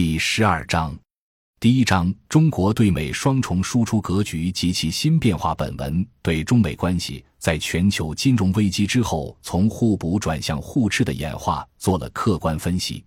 [0.00, 0.96] 第十二章，
[1.58, 5.52] 第一章：中国对美双重输出格局及其新变化。
[5.56, 13.04] 本文对中美关系在全球金融危机之后从互补转向互斥的演化做了客观分析，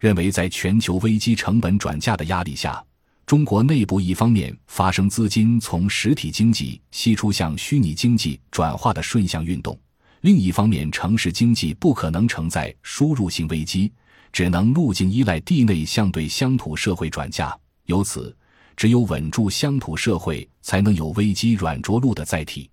[0.00, 2.84] 认为在全球危机成本转嫁的压力下。
[3.24, 9.78] 中国内部一方面发生资金从实体经济吸出向虚拟经济转化的顺向运动，
[10.22, 13.92] 另一方面城市经济不可能承载输入性危机，
[14.34, 17.56] 只能路径依赖地内向对乡土社会转嫁。
[17.84, 18.36] 由此，
[18.76, 22.68] 只有稳住乡土社会，才能有危机软着陆的载体。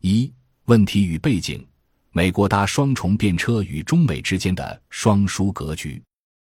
[0.00, 0.28] 一、
[0.64, 1.64] 问题与背景：
[2.10, 6.02] 美国搭双重便车与中美之间的双输格局。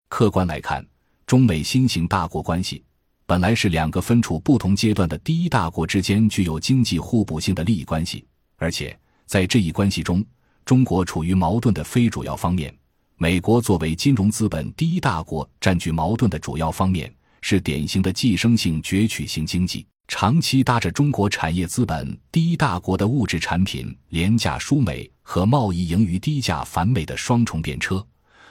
[0.08, 0.86] 客观来看，
[1.26, 2.84] 中美新型大国关系。
[3.26, 8.24] 本来是两个分处不同阶段的第一大国之间具有经济互补性的利益关系，
[8.58, 8.96] 而且
[9.26, 10.24] 在这一关系中，
[10.64, 12.72] 中国处于矛盾的非主要方面，
[13.18, 28.06] 美国作为金融资本第一大国占据矛盾的主要方面，是典型的寄生性攫取型经济，长期搭着中国产业资本第一大国的物质产品廉价输美和贸易盈余低价反美的双重便车，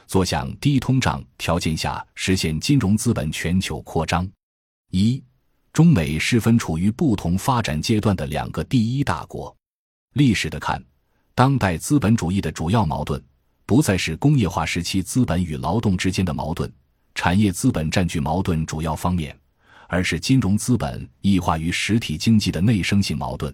[0.06, 4.26] 坐享低通胀条件下实现金融资本全球扩张。
[4.90, 5.22] 一，
[5.72, 9.54] 中美是分处于不同发展阶段的两个第一大国。
[10.14, 10.82] 历史的看，
[11.34, 13.22] 当代资本主义的主要矛盾
[13.72, 16.70] 不再是工业化时期资本与劳动之间的矛盾，
[17.14, 19.34] 产业资本占据矛盾主要方面，
[19.88, 23.50] 而是金融资本异化于实体经济的内生性矛盾。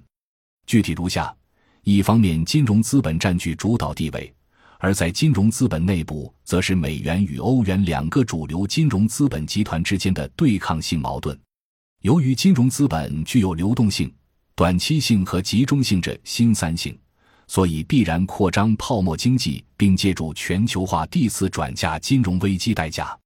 [0.67, 1.33] 具体如下：
[1.85, 4.35] 一方面，金融资本占据主导地位。
[4.79, 11.41] 而在金融资本内部，则是美元与欧元两个主流金融资本集团之间的对抗性矛盾。
[12.03, 14.13] 由于金融资本具有流动性、
[14.57, 16.99] 短期性和集中性这新三性，
[17.49, 23.19] 所以必然扩张泡沫经济，并借助全球化递次转嫁金融危机代价。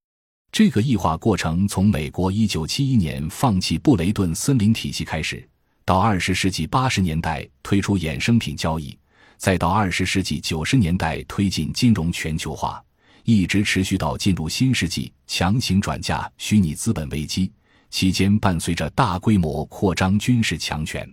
[0.51, 5.47] 这个异化过程从美国一九七一年放弃布雷顿森林体系开始，
[5.84, 8.97] 到二十世纪八十年代推出衍生品交易。
[9.38, 12.81] 再到二十世纪九十年代推进金融全球化，
[13.25, 17.50] 一直持续到进入新世纪强行转嫁虚拟资本危机
[17.91, 21.12] 期间，伴随着大规模扩张军事强权。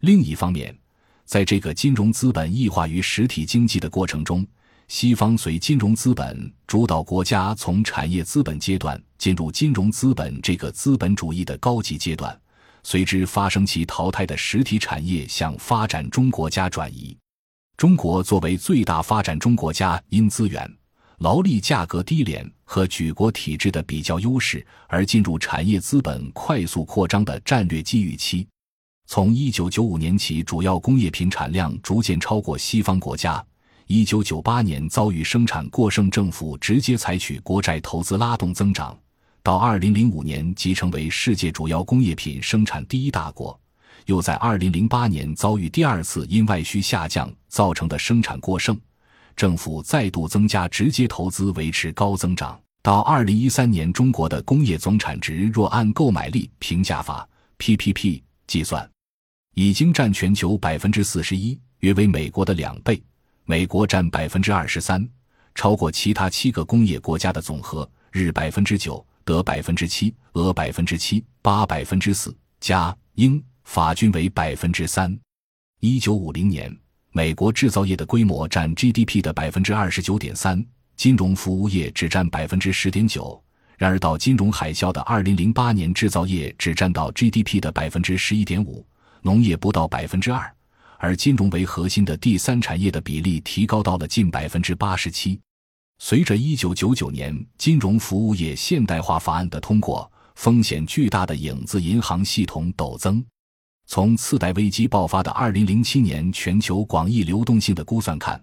[0.00, 0.72] 另一方面，
[1.26, 4.46] 在这个金融资本异化于实体经济的过程中，
[4.86, 12.40] 西方随金融资本主导国家从产业资本阶段进入金融资本这个资本主义的高级阶段，
[12.84, 17.16] 随之发生其淘汰的实体产业向发展中国家转移。
[17.76, 20.72] 中国作为最大发展中国家，因资源、
[21.18, 28.46] 劳力价格低廉和举国体制的比较优势，而进入产业资本快速扩张的战略机遇期。
[29.06, 33.42] 从一九九五年起，主要工业品产量逐渐超过西方国家。
[33.86, 38.98] 一九九八年遭遇生产过剩，政府直接采取国债投资拉动增长，
[39.44, 43.58] 到二零零五年即成为世界主要工业品生产第一大国。
[44.06, 48.76] 又在二零零八年遭遇第二次因外需下降造成的生产过剩，
[49.36, 52.60] 政府再度增加直接投资维持高增长。
[52.82, 57.28] 到二零一三年，中国的工业总产值若按购买力评价法
[57.58, 58.88] （PPP） 计算，
[59.58, 63.02] 已经占全球百分之四十一，约为美国的两倍。
[63.46, 65.08] 美国占百分之二十三，
[65.54, 73.42] 超过其他七个工业国家的总和：日百分之九，德百分之七，俄百分之七，八百分之四，加英。
[73.64, 75.18] 法均为百分之三。
[75.80, 76.72] 一九五零年，
[77.10, 80.62] 美国制造业的规模占 GDP 的百分之二十九点三，
[80.96, 83.42] 金融服务业只占百分之十点九。
[83.78, 88.86] 然而，到金融海啸的二零零八年，制造业只占到 GDP 的百分之十一点五，
[89.26, 90.48] 农业不到百分之二，
[90.98, 95.40] 而金融为核心的第三产业的比例提高到了近百分之八十七。
[95.98, 103.24] 随着一九九九年金融服务业现代化法案的通过，风险巨大的影子银行系统陡增。
[103.88, 108.40] 从次贷危机爆发的二零零七年全球广义流动性的估算看，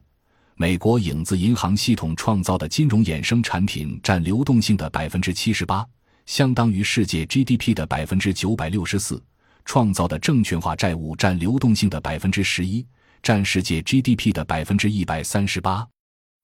[0.56, 5.88] 美国影子银行系统创造的金融衍生产品占流动性的百分之七十八，
[6.26, 9.16] 相当于世界 GDP 的百分之九百六十四；
[9.66, 12.86] 创造的证券化债务占流动性的百分之十一，
[13.22, 15.88] 占世界 GDP 的百分之一百三十八。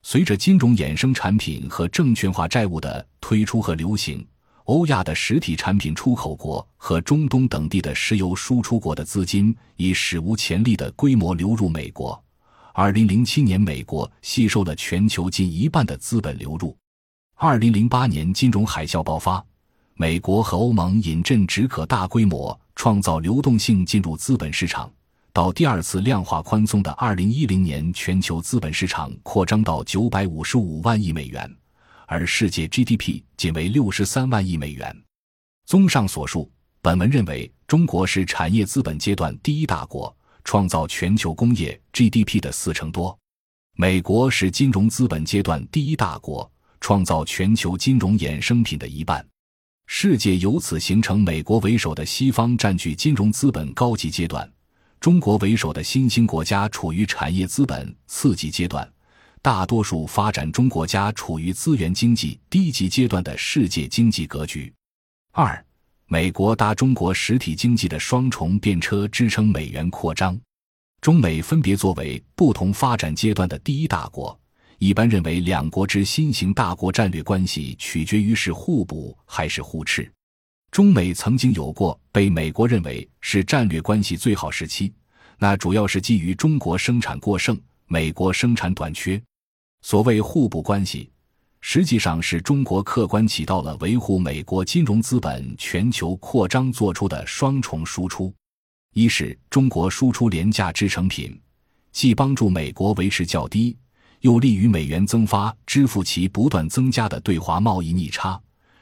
[0.03, 4.25] 随着金融衍生产品和证券化债务的推出和流行。
[4.65, 12.23] 欧亚的实体产品出口国和中东等地的石油输出国的资金以史无前例的规模流入美国。
[12.73, 16.77] 二零零七年，美国吸收了全球近一半的资本流入。
[17.33, 19.43] 二零零八年金融海啸爆发，
[19.95, 24.89] 美国和欧盟饮鸩止渴，大规模创造流动性进入资本市场。
[25.33, 31.53] 到第二次量化宽松的二零一零年，全球资本市场扩张到九百五十五万亿美元。
[32.05, 34.95] 而世界 GDP 仅为六十三万亿美元。
[35.65, 36.49] 综上所述，
[36.81, 40.15] 本文认为中国是产业资本阶段第一大国，
[40.45, 43.13] 创造全球工业 GDP 的四成多；
[43.75, 46.49] 美国是金融资本阶段第一大国，
[46.79, 49.27] 创造全球金融衍生品的一半。
[49.91, 54.49] 世界由此形成美国为首的西方占据金融资本高级阶段，
[54.99, 58.87] 中国为首的新兴国家处于产业资本次级阶段。
[59.41, 64.71] 大多数发展中国家处于资源经济低级阶段的世界经济格局。
[65.31, 65.65] 二，
[66.05, 70.39] 美国搭中国实体经济的双重便车，支撑美元扩张。
[71.01, 74.38] 中美分别作为不同发展阶段的第一大国，
[74.79, 80.09] 一般认为两国之新型大国战略关系取决于是互补还是互斥。
[80.71, 84.93] 中美曾经有过被美国认为是战略关系最好时期，
[85.37, 89.21] 那主要是基于中国生产过剩，美国生产短缺。
[89.81, 91.09] 所谓互补关系，
[91.59, 98.33] 实际上是中国客观起到了维护美国金融资本全球扩张做出的双重输出：
[98.93, 101.37] 一是中国输出廉价制成品，
[101.91, 103.75] 既帮助美国维持较低，
[104.21, 108.39] 又利于美元增发支付其不断增加的对华贸易逆差，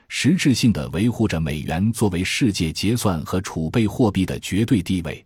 [0.08, 5.24] 实质性的维护着美元作为世界结算和储备货币的绝对地位。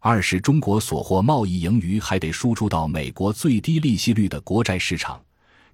[0.00, 5.18] 二是中国所获贸易盈余还得输出到美国最低利息率的国债市场，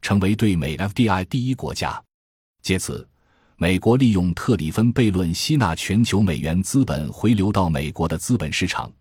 [0.00, 2.00] 成为对美 FDI 第一国家。
[2.62, 3.08] 借此，
[3.56, 8.92] 美国利用特里芬悖论吸纳全球美元资本回流到美国的资本市场，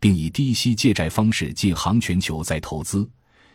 [0.00, 3.06] 并以低息借债方式进行全球再投资，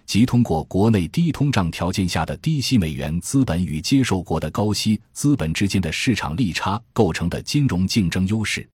[0.06, 8.68] 即通过国内低通胀条件下的低息美元资本与接受国的高息资本之间的市场利差构成的金融竞争优势。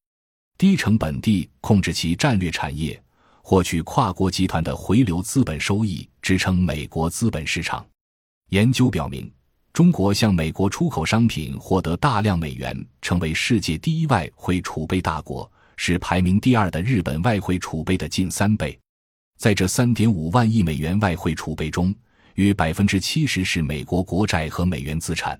[0.58, 3.02] 低成本地控制其战略产业，
[3.42, 7.86] 获取跨国集团的回流资本收益，支撑美国资本市场。
[8.50, 9.32] 研究表明，
[9.72, 18.78] 中国向美国出口商品获得大量美元，成为世界第一外汇储备大国，是排名第二的日本外汇储备的近三倍。
[19.40, 21.96] 在这三点五万亿美元外汇储备中，
[22.36, 25.40] 约百分之七十是美国国债和美元资产。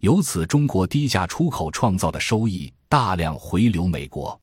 [0.00, 4.38] 由此，中国低价出口创造的收益大量回流美国。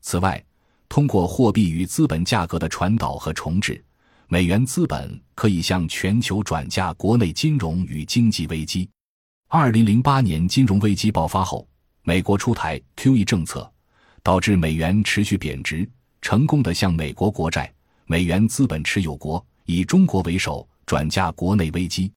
[0.00, 0.44] 此外，
[0.88, 3.80] 通过货币与资本价格的传导和重置，
[4.26, 8.90] 美元资本可以向全球转嫁国内金融与经济危机。
[9.46, 11.64] 二零零八年金融危机爆发后，
[12.02, 13.72] 美国出台 QE 政策，
[14.20, 15.88] 导致美元持续贬值，
[16.20, 17.72] 成功的向美国国债、
[18.06, 22.10] 美元资本持有国以中国为首转嫁国内危机。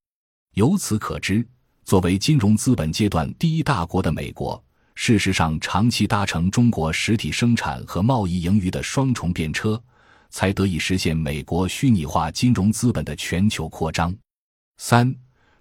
[0.55, 1.45] 由此可知，
[1.83, 4.61] 作为金融资本阶段第一大国的美国。
[4.95, 9.81] 事实上，长期搭乘中国实体生产和贸易盈余的双重便车，
[10.29, 14.15] 才得以实现美国虚拟化金融资本的全球扩张。
[14.77, 15.13] 三，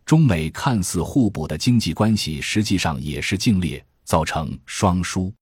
[0.06, 5.34] 中美看似互补的经济关系，实际上也是竞劣，造成双输。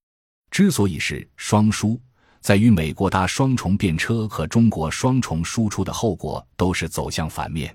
[0.50, 2.00] 之所以是双输，
[2.43, 7.75] 在与美国搭双重便车和中国双重输出的后果都是走向反面。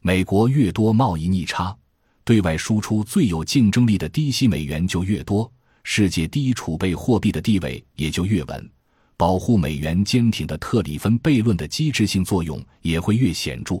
[0.00, 1.76] 美国越多贸易逆差。
[2.22, 5.48] 对外输出最有竞争力的低息美元就越多，
[5.84, 8.70] 世界第一储备货币的地位也就越稳，
[9.16, 13.76] 保护美元坚挺的特里芬悖论的机制性作用也会越显著。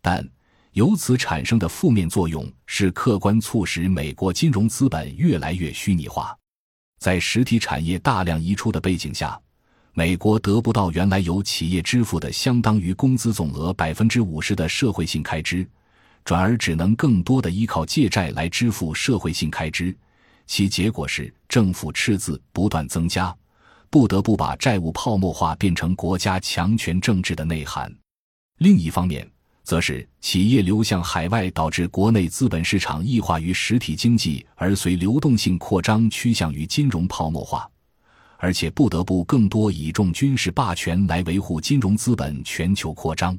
[0.00, 0.26] 但
[0.72, 6.34] 由此产生的负面作用是客观促使美国金融资本越来越虚拟化，
[6.98, 9.38] 在实体产业大量移出的背景下，
[9.96, 15.66] 美国得不到原来由企业支付的相当于工资总额百分之五十的社会性开支。
[16.24, 19.94] 转而只能更多的依靠借债来支付社会性开支，
[20.46, 23.32] 其结果是政府赤字不断增加，
[23.90, 27.94] 不得不把债务泡沫化变成国家强权政治的内涵。
[28.58, 29.30] 另一方面，
[29.64, 37.70] 则是企业流向海外，导致国内资本市场异化于实体经济，而随流动性扩张趋向于金融泡沫化，
[38.44, 43.38] 而且不得不更多倚重军事霸权来维护金融资本全球扩张。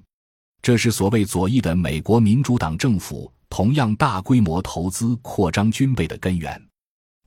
[0.63, 6.59] 这是所谓左翼的美国民主党政府同样大规模投资扩张军备的根源。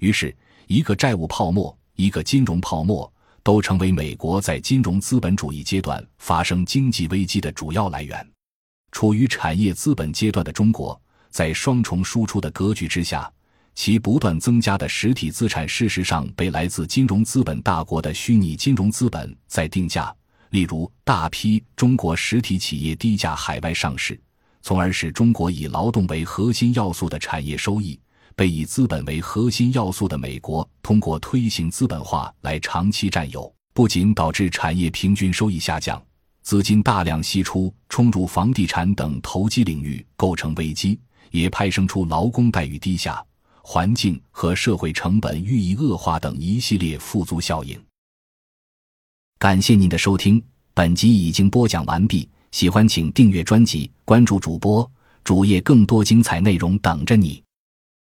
[0.01, 3.09] 于是，一个债务泡沫，一个金融泡沫，
[3.45, 8.29] 都成为美国在金融资本主义阶段发生经济危机的主要来源。
[8.91, 13.33] 处于产业资本阶段的中国，在双重输出的格局之下，
[13.79, 20.13] 其不断增加的实体资产，事实上被来自金融资本大国的虚拟金融资本在定价。
[20.51, 24.21] 例如，大批中国实体企业低价海外上市，
[24.63, 27.97] 从而使中国以劳动为核心要素的产业收益
[28.35, 36.03] 被以资本为核心要素的美国通过推行资本化来长期占有，不仅导致产业平均收益下降，
[36.43, 40.99] 资金大量析出冲入房地产等投机领域，构成危机，
[41.31, 43.25] 也派生出劳工待遇低下、
[43.71, 47.79] 环境和社会成本日益恶化等一系列富足效应。
[49.39, 52.27] 感谢您的收听，本集已经播讲完毕。
[52.51, 54.91] 喜欢请订阅专辑，关注主播
[55.23, 57.43] 主页，更多精彩内容等着你。